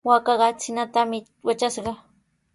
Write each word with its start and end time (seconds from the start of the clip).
Waakaqa 0.07 0.47
trinatami 0.61 1.17
watrashqa. 1.45 1.91